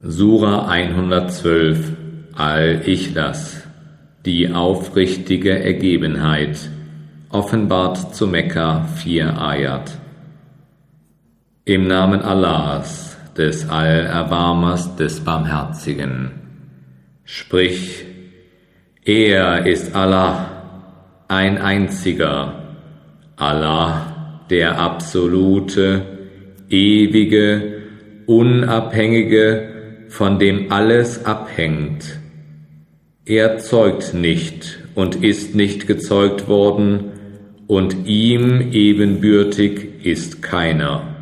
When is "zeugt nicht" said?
33.58-34.80